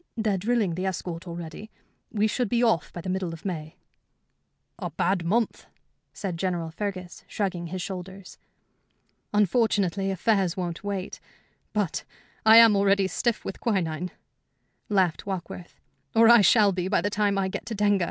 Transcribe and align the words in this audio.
They're 0.17 0.35
drilling 0.35 0.73
the 0.73 0.87
escort 0.87 1.27
already. 1.27 1.69
We 2.09 2.25
should 2.25 2.49
be 2.49 2.63
off 2.63 2.91
by 2.91 3.01
the 3.01 3.09
middle 3.09 3.33
of 3.33 3.45
May." 3.45 3.75
"A 4.79 4.89
bad 4.89 5.23
month," 5.23 5.67
said 6.11 6.37
General 6.37 6.71
Fergus, 6.71 7.23
shrugging 7.27 7.67
his 7.67 7.83
shoulders. 7.83 8.39
"Unfortunately, 9.31 10.09
affairs 10.09 10.57
won't 10.57 10.83
wait. 10.83 11.19
But 11.71 12.03
I 12.47 12.57
am 12.57 12.75
already 12.75 13.05
stiff 13.07 13.45
with 13.45 13.59
quinine," 13.59 14.09
laughed 14.89 15.27
Warkworth 15.27 15.79
"or 16.15 16.27
I 16.29 16.41
shall 16.41 16.71
be 16.71 16.87
by 16.87 17.01
the 17.01 17.11
time 17.11 17.37
I 17.37 17.47
get 17.47 17.67
to 17.67 17.75
Denga. 17.75 17.99